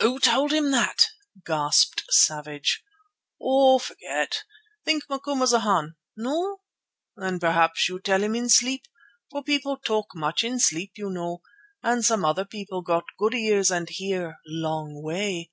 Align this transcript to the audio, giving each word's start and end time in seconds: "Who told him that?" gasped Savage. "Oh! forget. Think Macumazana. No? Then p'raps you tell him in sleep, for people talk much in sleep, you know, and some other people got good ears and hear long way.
"Who 0.00 0.18
told 0.20 0.52
him 0.52 0.70
that?" 0.72 1.06
gasped 1.46 2.02
Savage. 2.10 2.84
"Oh! 3.42 3.78
forget. 3.78 4.44
Think 4.84 5.08
Macumazana. 5.08 5.94
No? 6.14 6.58
Then 7.16 7.40
p'raps 7.40 7.88
you 7.88 7.98
tell 7.98 8.22
him 8.22 8.34
in 8.34 8.50
sleep, 8.50 8.86
for 9.30 9.42
people 9.42 9.78
talk 9.78 10.08
much 10.14 10.44
in 10.44 10.60
sleep, 10.60 10.92
you 10.96 11.08
know, 11.08 11.40
and 11.82 12.04
some 12.04 12.22
other 12.22 12.44
people 12.44 12.82
got 12.82 13.04
good 13.18 13.32
ears 13.32 13.70
and 13.70 13.88
hear 13.88 14.36
long 14.46 15.00
way. 15.02 15.50